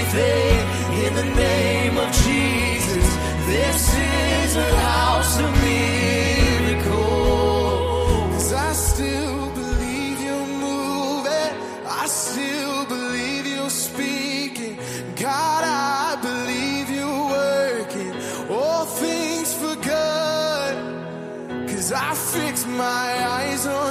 [0.00, 3.16] everything in the name of Jesus.
[3.46, 6.92] This is a house of miracles.
[8.52, 11.52] I still believe you're moving.
[11.86, 14.78] I still believe you're speaking.
[15.16, 18.14] God, I believe you're working
[18.50, 20.74] all things for good.
[21.68, 23.89] Cause I fix my eyes on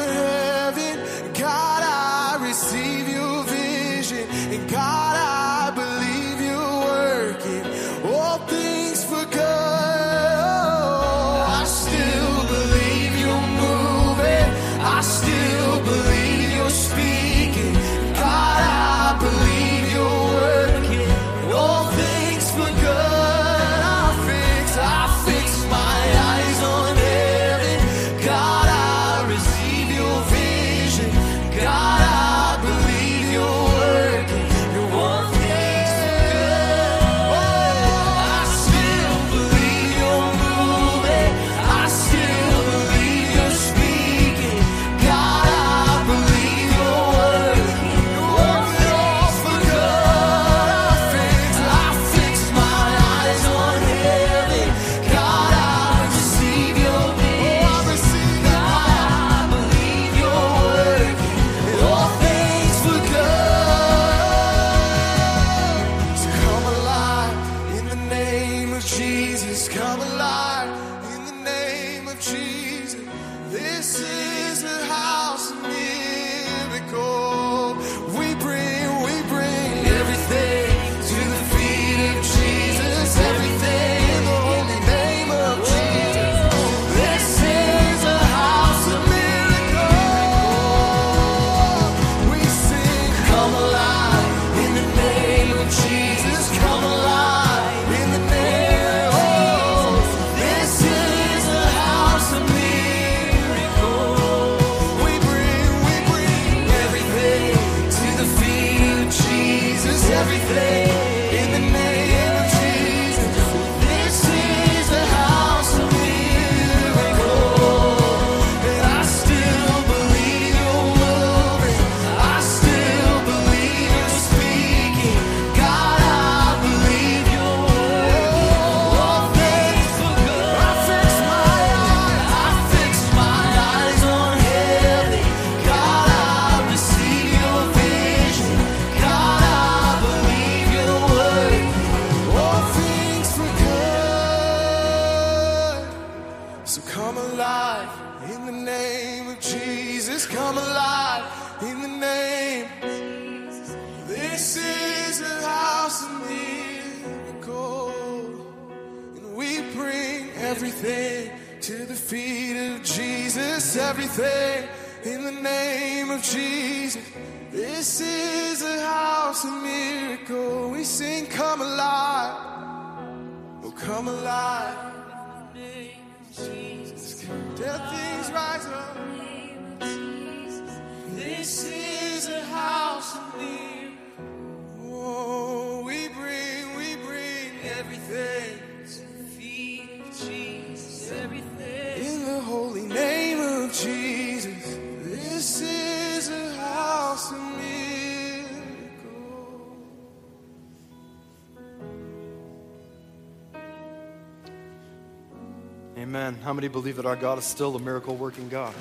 [206.50, 208.74] How many believe that our God is still a miracle working God?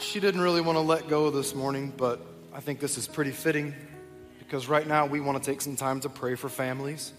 [0.00, 2.20] She didn't really want to let go this morning, but
[2.52, 3.72] I think this is pretty fitting
[4.40, 7.12] because right now we want to take some time to pray for families,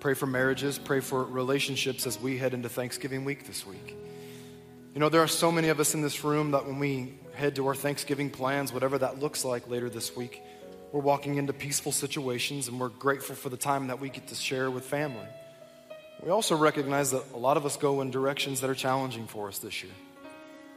[0.00, 3.94] pray for marriages, pray for relationships as we head into Thanksgiving week this week.
[4.94, 7.56] You know, there are so many of us in this room that when we head
[7.56, 10.42] to our Thanksgiving plans, whatever that looks like later this week,
[10.92, 14.34] we're walking into peaceful situations and we're grateful for the time that we get to
[14.34, 15.26] share with family.
[16.22, 19.48] We also recognize that a lot of us go in directions that are challenging for
[19.48, 19.92] us this year.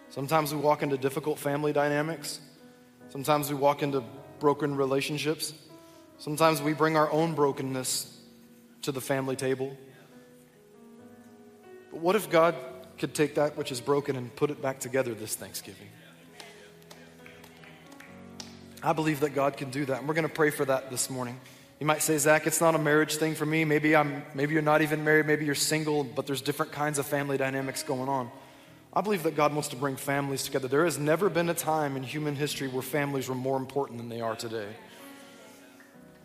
[0.09, 2.39] Sometimes we walk into difficult family dynamics.
[3.09, 4.03] Sometimes we walk into
[4.39, 5.53] broken relationships.
[6.19, 8.15] Sometimes we bring our own brokenness
[8.83, 9.75] to the family table.
[11.91, 12.55] But what if God
[12.97, 15.87] could take that which is broken and put it back together this Thanksgiving?
[18.83, 21.09] I believe that God can do that, and we're going to pray for that this
[21.09, 21.39] morning.
[21.79, 23.63] You might say, Zach, it's not a marriage thing for me.
[23.63, 25.25] Maybe I'm, maybe you're not even married.
[25.25, 28.29] Maybe you're single, but there's different kinds of family dynamics going on.
[28.93, 30.67] I believe that God wants to bring families together.
[30.67, 34.09] There has never been a time in human history where families were more important than
[34.09, 34.67] they are today.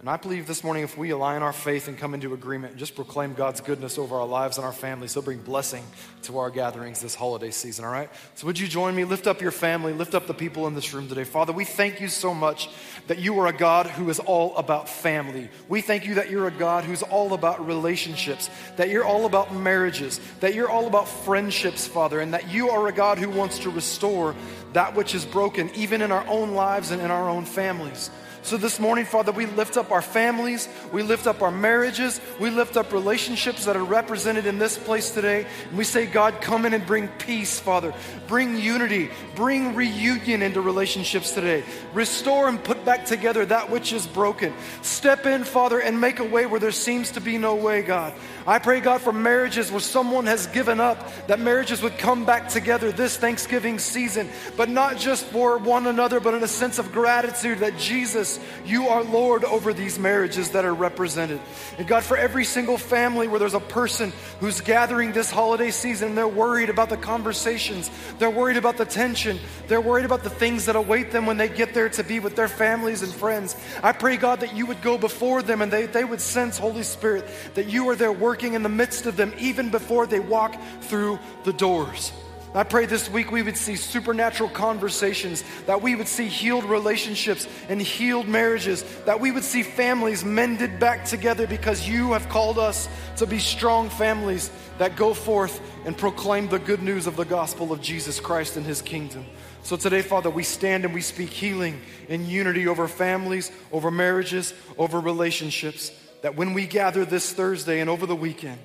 [0.01, 2.79] And I believe this morning, if we align our faith and come into agreement and
[2.79, 5.85] just proclaim God's goodness over our lives and our families, He'll bring blessing
[6.23, 8.09] to our gatherings this holiday season, all right?
[8.37, 9.03] So, would you join me?
[9.03, 11.25] Lift up your family, lift up the people in this room today.
[11.25, 12.71] Father, we thank you so much
[13.09, 15.51] that you are a God who is all about family.
[15.69, 19.53] We thank you that you're a God who's all about relationships, that you're all about
[19.53, 23.59] marriages, that you're all about friendships, Father, and that you are a God who wants
[23.61, 24.37] to restore
[24.75, 28.11] that which is broken, even in our own lives and in our own families.
[28.49, 32.49] So this morning, Father, we lift up our families, we lift up our marriages, we
[32.49, 35.47] lift up relationships that are represented in this place today.
[35.69, 37.93] And we say, God, come in and bring peace, Father.
[38.27, 41.63] Bring unity, bring reunion into relationships today.
[41.93, 44.55] Restore and put back together that which is broken.
[44.81, 48.15] Step in, Father, and make a way where there seems to be no way, God.
[48.49, 52.49] I pray, God, for marriages where someone has given up, that marriages would come back
[52.49, 54.27] together this Thanksgiving season,
[54.57, 58.89] but not just for one another, but in a sense of gratitude that Jesus, you
[58.89, 61.43] are Lord over these marriages that are represented.
[61.77, 66.15] And God, for every single family where there's a person who's gathering this holiday season,
[66.15, 70.65] they're worried about the conversations, they're worried about the tension, they're worried about the things
[70.65, 73.55] that await them when they get there to be with their families and friends.
[73.83, 76.83] I pray, God, that you would go before them and they, they would sense, Holy
[76.83, 80.57] Spirit, that you are there working in the midst of them even before they walk
[80.83, 82.13] through the doors.
[82.55, 87.47] I pray this week we would see supernatural conversations, that we would see healed relationships
[87.69, 92.59] and healed marriages, that we would see families mended back together because you have called
[92.59, 97.25] us to be strong families that go forth and proclaim the good news of the
[97.25, 99.27] gospel of Jesus Christ and his kingdom.
[99.63, 104.55] So today, Father, we stand and we speak healing and unity over families, over marriages,
[104.79, 105.93] over relationships.
[106.23, 108.59] That when we gather this Thursday and over the weekend,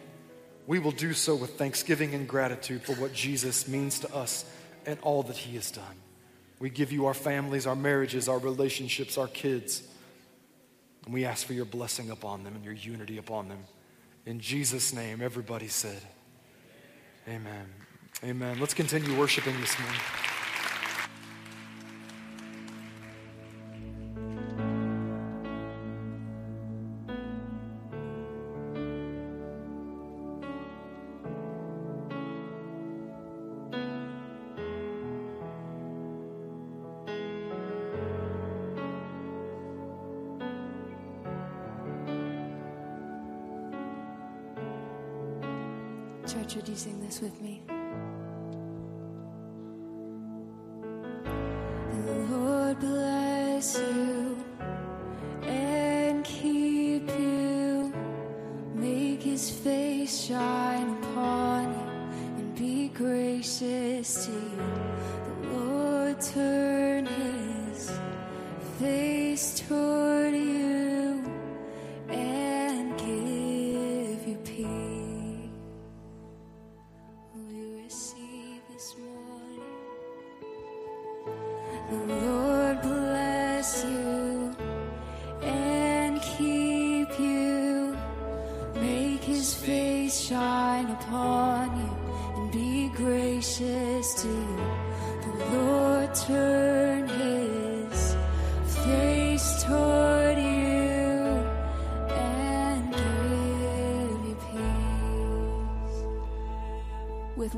[0.65, 4.45] we will do so with thanksgiving and gratitude for what Jesus means to us
[4.85, 5.95] and all that he has done.
[6.59, 9.83] We give you our families, our marriages, our relationships, our kids.
[11.05, 13.59] And we ask for your blessing upon them and your unity upon them.
[14.25, 16.01] In Jesus' name, everybody said,
[17.27, 17.65] Amen.
[18.23, 18.59] Amen.
[18.59, 19.99] Let's continue worshiping this morning.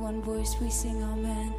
[0.05, 1.54] One voice we sing Amen.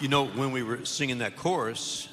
[0.00, 2.08] You know, when we were singing that chorus,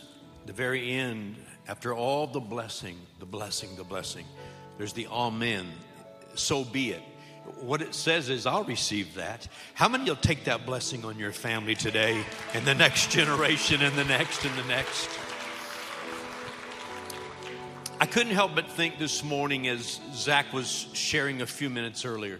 [0.48, 1.36] the very end,
[1.68, 4.26] after all the blessing, the blessing, the blessing,
[4.80, 5.68] there's the amen.
[6.34, 7.04] So be it.
[7.62, 9.48] What it says is, I'll receive that.
[9.76, 12.26] How many will take that blessing on your family today
[12.56, 15.08] and the next generation and the next and the next?
[18.02, 22.40] I couldn't help but think this morning as Zach was sharing a few minutes earlier.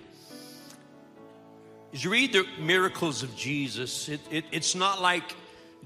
[1.96, 5.34] As you read the miracles of Jesus, it, it, it's not like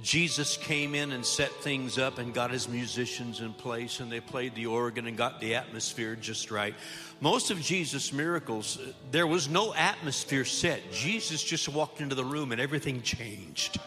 [0.01, 4.19] Jesus came in and set things up and got his musicians in place and they
[4.19, 6.73] played the organ and got the atmosphere just right.
[7.21, 8.79] Most of Jesus' miracles,
[9.11, 10.81] there was no atmosphere set.
[10.91, 13.79] Jesus just walked into the room and everything changed.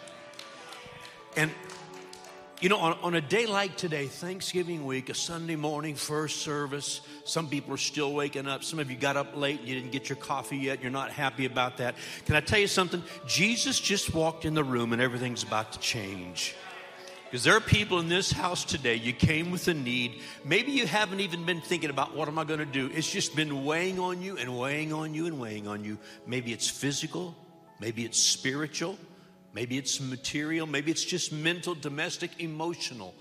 [1.36, 1.50] And
[2.62, 7.00] you know, on, on a day like today, Thanksgiving week, a Sunday morning, first service,
[7.24, 8.62] some people are still waking up.
[8.62, 10.80] Some of you got up late and you didn't get your coffee yet.
[10.80, 11.96] You're not happy about that.
[12.24, 13.02] Can I tell you something?
[13.26, 16.54] Jesus just walked in the room and everything's about to change.
[17.24, 20.20] Because there are people in this house today, you came with a need.
[20.44, 22.88] Maybe you haven't even been thinking about what am I going to do.
[22.94, 25.98] It's just been weighing on you and weighing on you and weighing on you.
[26.28, 27.34] Maybe it's physical,
[27.80, 28.98] maybe it's spiritual,
[29.54, 33.14] maybe it's material, maybe it's just mental, domestic, emotional.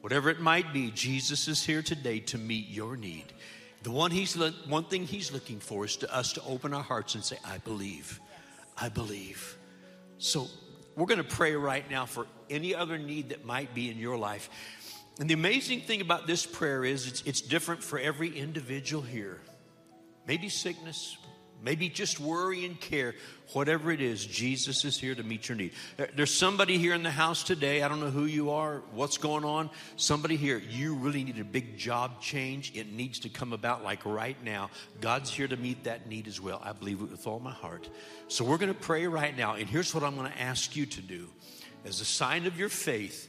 [0.00, 3.24] Whatever it might be, Jesus is here today to meet your need.
[3.82, 4.34] The one, he's,
[4.66, 7.58] one thing he's looking for is to us to open our hearts and say, I
[7.58, 8.20] believe.
[8.76, 9.56] I believe.
[10.18, 10.46] So
[10.96, 14.16] we're going to pray right now for any other need that might be in your
[14.16, 14.50] life.
[15.20, 19.40] And the amazing thing about this prayer is it's, it's different for every individual here.
[20.26, 21.16] Maybe sickness,
[21.62, 23.14] maybe just worry and care.
[23.52, 25.72] Whatever it is, Jesus is here to meet your need.
[26.14, 27.82] There's somebody here in the house today.
[27.82, 29.70] I don't know who you are, what's going on.
[29.96, 32.76] Somebody here, you really need a big job change.
[32.76, 34.70] It needs to come about like right now.
[35.00, 36.60] God's here to meet that need as well.
[36.62, 37.88] I believe it with all my heart.
[38.28, 39.54] So we're going to pray right now.
[39.54, 41.28] And here's what I'm going to ask you to do
[41.84, 43.28] as a sign of your faith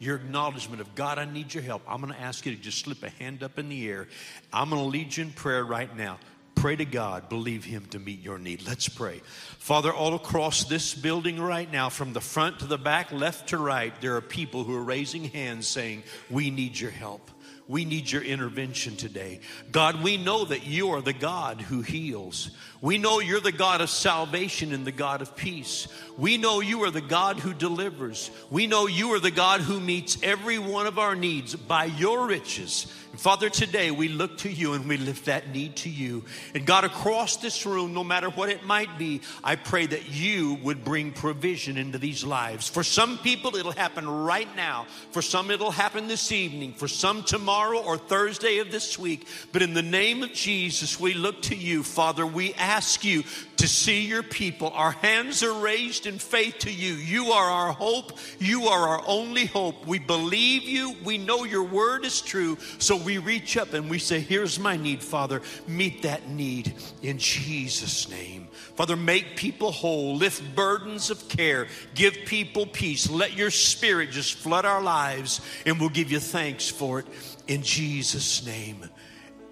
[0.00, 1.82] your acknowledgement of God, I need your help.
[1.86, 4.08] I'm going to ask you to just slip a hand up in the air.
[4.50, 6.18] I'm going to lead you in prayer right now.
[6.60, 8.66] Pray to God, believe Him to meet your need.
[8.66, 9.22] Let's pray.
[9.56, 13.56] Father, all across this building right now, from the front to the back, left to
[13.56, 17.30] right, there are people who are raising hands saying, We need your help.
[17.66, 19.40] We need your intervention today.
[19.72, 22.50] God, we know that you are the God who heals.
[22.82, 25.86] We know you're the God of salvation and the God of peace.
[26.16, 28.30] We know you are the God who delivers.
[28.48, 32.26] We know you are the God who meets every one of our needs by your
[32.26, 32.86] riches.
[33.10, 36.24] And Father, today we look to you and we lift that need to you.
[36.54, 40.54] And God, across this room, no matter what it might be, I pray that you
[40.62, 42.68] would bring provision into these lives.
[42.68, 44.86] For some people, it'll happen right now.
[45.10, 46.72] For some, it'll happen this evening.
[46.72, 49.26] For some, tomorrow or Thursday of this week.
[49.52, 52.24] But in the name of Jesus, we look to you, Father.
[52.24, 52.69] We ask
[53.04, 53.24] you
[53.56, 54.70] to see your people.
[54.74, 56.94] Our hands are raised in faith to you.
[56.94, 58.18] You are our hope.
[58.38, 59.86] You are our only hope.
[59.86, 60.94] We believe you.
[61.04, 62.56] We know your word is true.
[62.78, 65.42] So we reach up and we say, Here's my need, Father.
[65.66, 68.48] Meet that need in Jesus' name.
[68.76, 73.10] Father, make people whole, lift burdens of care, give people peace.
[73.10, 77.06] Let your spirit just flood our lives, and we'll give you thanks for it
[77.46, 78.88] in Jesus' name.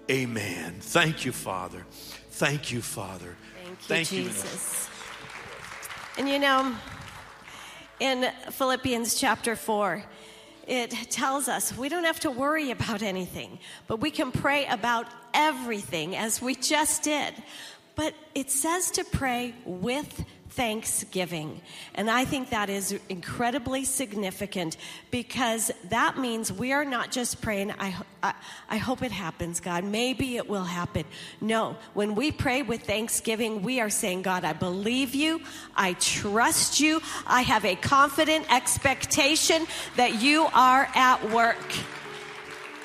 [0.09, 0.77] Amen.
[0.79, 1.85] Thank you, Father.
[2.31, 3.35] Thank you, Father.
[3.81, 4.89] Thank you, Jesus.
[6.17, 6.75] And you know,
[7.99, 10.03] in Philippians chapter 4,
[10.67, 15.05] it tells us we don't have to worry about anything, but we can pray about
[15.33, 17.35] everything as we just did.
[17.95, 21.61] But it says to pray with thanksgiving.
[21.95, 24.77] And I think that is incredibly significant
[25.11, 28.33] because that means we are not just praying, I, I,
[28.69, 29.83] I, hope it happens, God.
[29.83, 31.05] Maybe it will happen.
[31.39, 35.41] No, when we pray with thanksgiving, we are saying, God, I believe you.
[35.75, 37.01] I trust you.
[37.27, 41.57] I have a confident expectation that you are at work.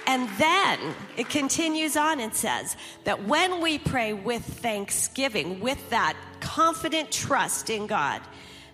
[0.06, 0.78] And then
[1.16, 7.70] it continues on and says that when we pray with thanksgiving, with that confident trust
[7.70, 8.20] in God,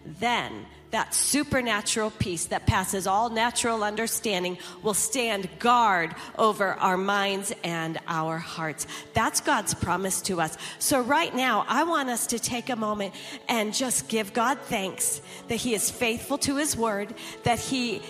[0.05, 7.53] then that supernatural peace that passes all natural understanding will stand guard over our minds
[7.62, 8.87] and our hearts.
[9.14, 10.57] That's God's promise to us.
[10.78, 13.14] So, right now, I want us to take a moment
[13.49, 17.14] and just give God thanks that He is faithful to His word,
[17.45, 18.03] that He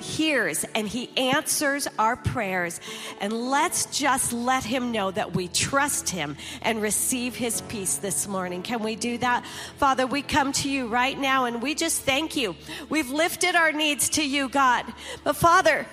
[0.00, 2.80] hears and he answers our prayers.
[3.20, 8.26] And let's just let him know that we trust him and receive his peace this
[8.26, 8.62] morning.
[8.62, 9.44] Can we do that?
[9.76, 12.56] Father, we come to you right now and we just thank you.
[12.88, 14.84] We've lifted our needs to you, God.
[15.24, 15.86] But Father,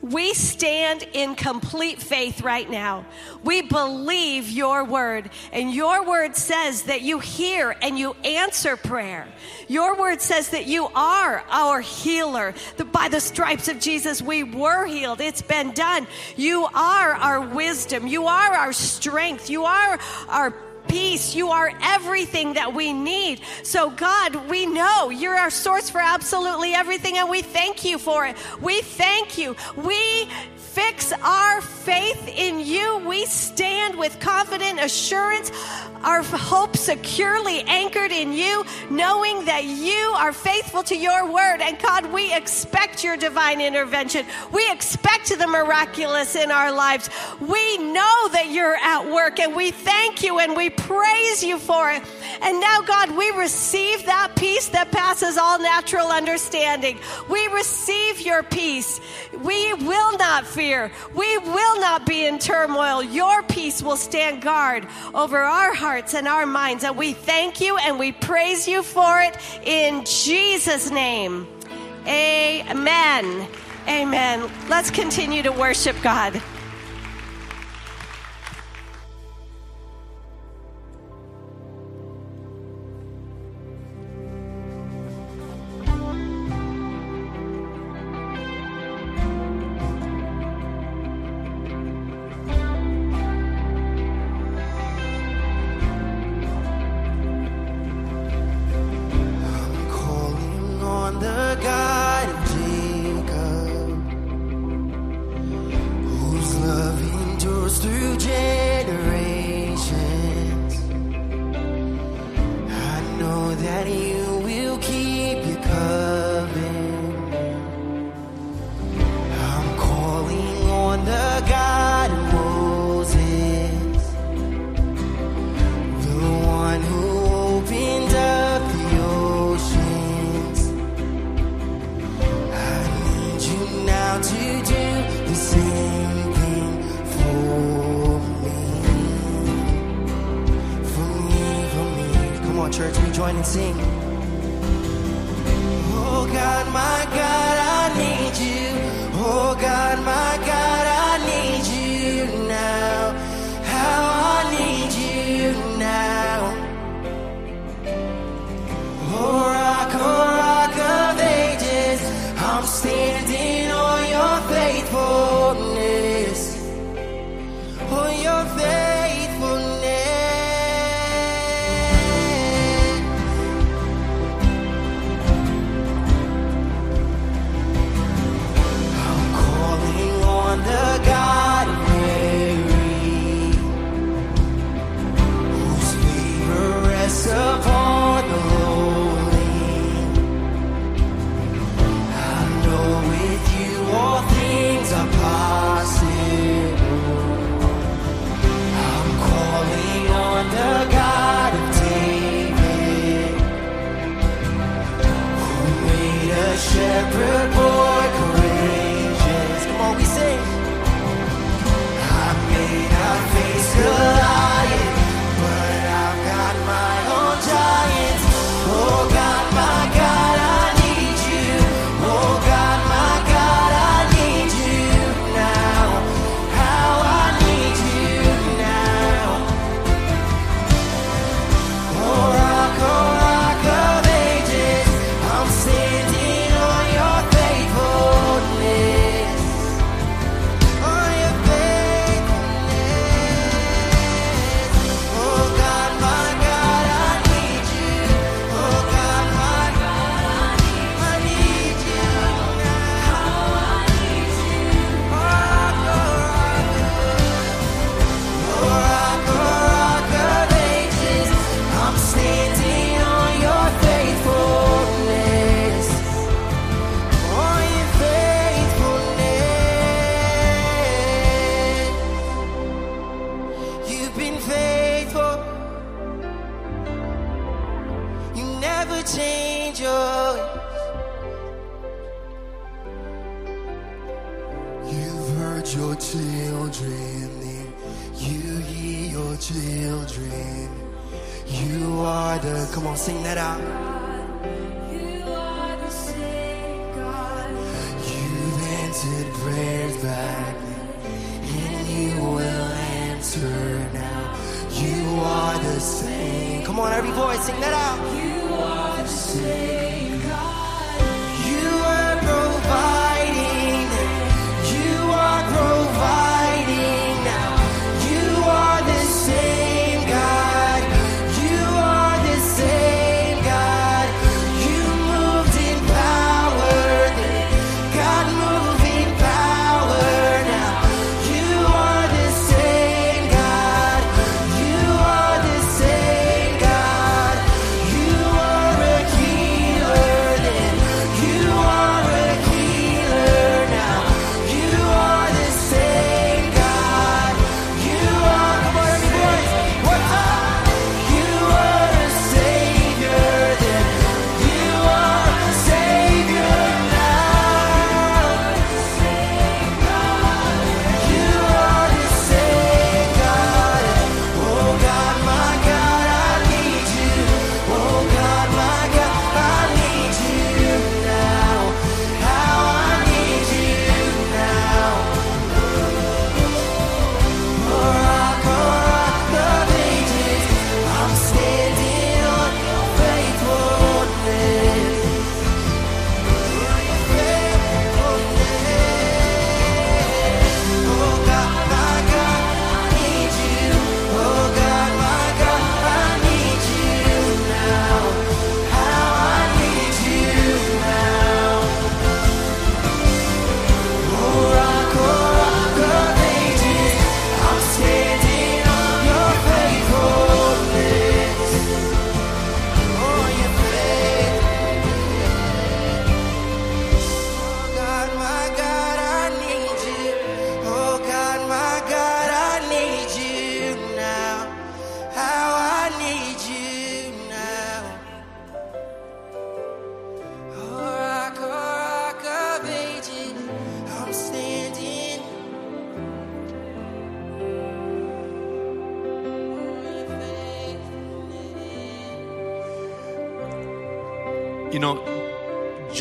[0.00, 3.04] we stand in complete faith right now.
[3.42, 9.26] We believe your word, and your word says that you hear and you answer prayer.
[9.66, 12.54] Your word says that you are our healer.
[12.76, 15.20] That by the stripes of Jesus, we were healed.
[15.20, 16.06] It's been done.
[16.36, 18.06] You are our wisdom.
[18.06, 19.50] You are our strength.
[19.50, 20.54] You are our
[20.88, 21.34] peace.
[21.34, 23.40] You are everything that we need.
[23.62, 28.26] So, God, we know you're our source for absolutely everything, and we thank you for
[28.26, 28.36] it.
[28.60, 29.56] We thank you.
[29.76, 30.28] We
[30.72, 32.98] fix our faith in you.
[33.06, 35.50] We stand with confident assurance,
[36.02, 41.60] our hope securely anchored in you, knowing that you are faithful to your word.
[41.60, 44.26] And God, we expect your divine intervention.
[44.52, 47.10] We expect the miraculous in our lives.
[47.40, 51.90] We know that you're at work, and we thank you and we praise you for
[51.90, 52.02] it.
[52.40, 56.98] And now, God, we receive that peace that passes all natural understanding.
[57.28, 59.00] We receive your peace.
[59.42, 60.67] We will not fear.
[61.14, 63.02] We will not be in turmoil.
[63.02, 66.84] Your peace will stand guard over our hearts and our minds.
[66.84, 71.46] And we thank you and we praise you for it in Jesus' name.
[72.06, 73.48] Amen.
[73.88, 74.50] Amen.
[74.68, 76.42] Let's continue to worship God.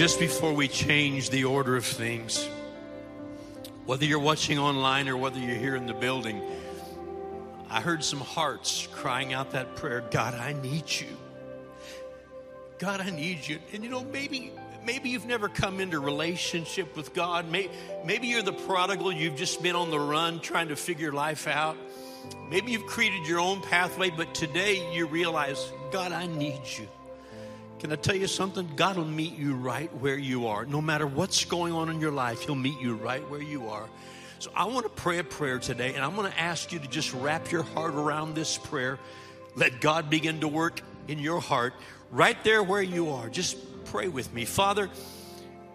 [0.08, 2.47] Just before we change the order of things,
[3.86, 6.41] whether you're watching online or whether you're here in the building,
[7.70, 11.08] I heard some hearts crying out that prayer God, I need you.
[12.78, 13.60] God, I need you.
[13.74, 14.53] And you know, maybe
[14.86, 17.51] maybe you've never come into relationship with God.
[17.51, 17.70] Maybe,
[18.05, 21.76] maybe you're the prodigal, you've just been on the run trying to figure life out.
[22.49, 26.88] Maybe you've created your own pathway, but today you realize, God, I need you.
[27.80, 28.67] Can I tell you something?
[28.75, 30.65] God will meet you right where you are.
[30.65, 33.88] No matter what's going on in your life, He'll meet you right where you are.
[34.39, 36.88] So I want to pray a prayer today, and I'm going to ask you to
[36.88, 38.97] just wrap your heart around this prayer.
[39.55, 41.73] Let God begin to work in your heart
[42.11, 43.30] right there where you are.
[43.30, 44.45] Just pray with me.
[44.45, 44.89] Father,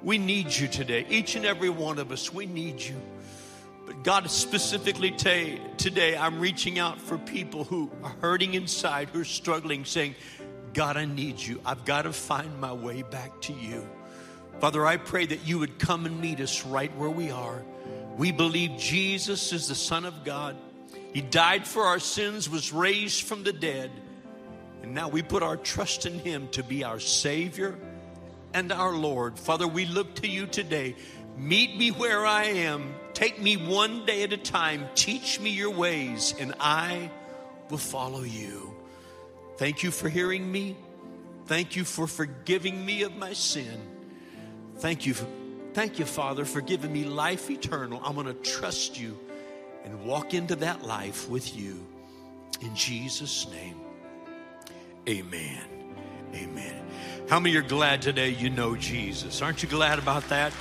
[0.02, 1.06] we need you today.
[1.08, 3.00] Each and every one of us, we need you.
[3.86, 9.20] But God, specifically t- today, I'm reaching out for people who are hurting inside, who
[9.20, 10.14] are struggling, saying,
[10.74, 11.60] God, I need you.
[11.66, 13.86] I've got to find my way back to you.
[14.60, 17.62] Father, I pray that you would come and meet us right where we are.
[18.16, 20.56] We believe Jesus is the Son of God.
[21.12, 23.90] He died for our sins, was raised from the dead.
[24.82, 27.76] And now we put our trust in Him to be our Savior
[28.54, 29.38] and our Lord.
[29.38, 30.96] Father, we look to you today.
[31.36, 32.94] Meet me where I am.
[33.14, 34.86] Take me one day at a time.
[34.94, 37.10] Teach me your ways, and I
[37.70, 38.71] will follow you.
[39.62, 40.76] Thank you for hearing me.
[41.46, 43.80] Thank you for forgiving me of my sin.
[44.78, 45.14] Thank you.
[45.14, 45.24] For,
[45.72, 48.02] thank you, Father, for giving me life eternal.
[48.04, 49.16] I'm going to trust you
[49.84, 51.86] and walk into that life with you.
[52.60, 53.76] In Jesus' name,
[55.08, 55.64] amen.
[56.34, 56.84] Amen.
[57.28, 59.42] How many are glad today you know Jesus?
[59.42, 60.52] Aren't you glad about that?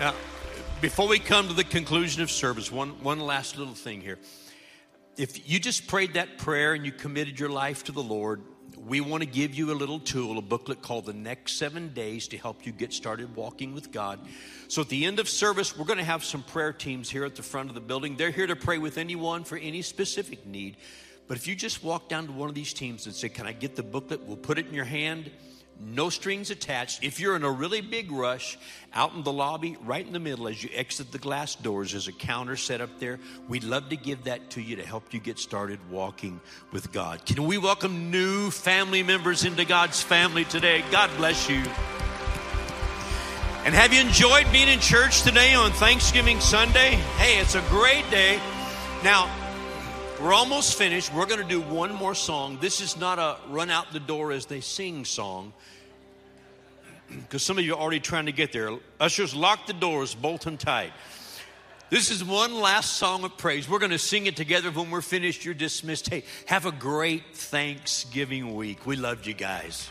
[0.00, 0.12] Now,
[0.80, 4.18] before we come to the conclusion of service, one, one last little thing here.
[5.16, 8.42] If you just prayed that prayer and you committed your life to the Lord,
[8.76, 12.28] we want to give you a little tool, a booklet called The Next Seven Days
[12.28, 14.20] to help you get started walking with God.
[14.68, 17.34] So at the end of service, we're going to have some prayer teams here at
[17.34, 18.16] the front of the building.
[18.16, 20.76] They're here to pray with anyone for any specific need.
[21.28, 23.52] But if you just walk down to one of these teams and say, Can I
[23.52, 24.22] get the booklet?
[24.24, 25.30] We'll put it in your hand
[25.80, 27.04] no strings attached.
[27.04, 28.58] If you're in a really big rush,
[28.94, 32.08] out in the lobby, right in the middle, as you exit the glass doors, there's
[32.08, 33.18] a counter set up there.
[33.48, 36.40] We'd love to give that to you to help you get started walking
[36.72, 37.24] with God.
[37.26, 40.82] Can we welcome new family members into God's family today?
[40.90, 41.62] God bless you.
[43.64, 46.90] And have you enjoyed being in church today on Thanksgiving Sunday?
[47.18, 48.40] Hey, it's a great day.
[49.02, 49.28] Now,
[50.20, 51.12] we're almost finished.
[51.12, 52.58] We're going to do one more song.
[52.60, 55.52] This is not a run out the door as they sing song.
[57.08, 58.76] Because some of you are already trying to get there.
[58.98, 60.92] Ushers, lock the doors, bolt them tight.
[61.88, 63.68] This is one last song of praise.
[63.68, 65.44] We're going to sing it together when we're finished.
[65.44, 66.08] You're dismissed.
[66.08, 68.86] Hey, have a great Thanksgiving week.
[68.86, 69.88] We loved you guys.